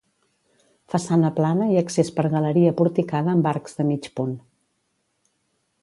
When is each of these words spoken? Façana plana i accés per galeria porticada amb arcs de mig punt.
Façana 0.93 1.29
plana 1.39 1.67
i 1.75 1.77
accés 1.83 2.09
per 2.17 2.25
galeria 2.37 2.73
porticada 2.81 3.35
amb 3.37 3.51
arcs 3.53 3.79
de 3.81 3.87
mig 3.91 4.11
punt. 4.21 4.35